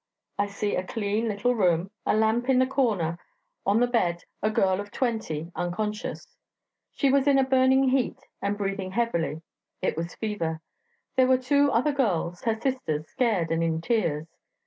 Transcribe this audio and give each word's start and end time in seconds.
I 0.39 0.47
see 0.47 0.75
a 0.75 0.83
clean 0.83 1.27
little 1.27 1.53
room, 1.53 1.91
a 2.07 2.15
lamp 2.17 2.49
in 2.49 2.57
the 2.57 2.65
corner; 2.65 3.19
on 3.67 3.79
the 3.79 3.85
bed 3.85 4.23
a 4.41 4.49
girl 4.49 4.79
of 4.79 4.89
twenty, 4.89 5.51
unconscious. 5.55 6.39
She 6.91 7.11
was 7.11 7.27
in 7.27 7.37
a 7.37 7.43
burning 7.47 7.89
heat, 7.89 8.17
and 8.41 8.57
breathing 8.57 8.93
heavily 8.93 9.43
it 9.79 9.95
was 9.95 10.15
fever. 10.15 10.59
There 11.17 11.27
were 11.27 11.37
two 11.37 11.69
other 11.71 11.91
girls, 11.91 12.41
her 12.45 12.59
sisters, 12.59 13.09
scared 13.11 13.51
and 13.51 13.63
in 13.63 13.79
tears. 13.79 14.25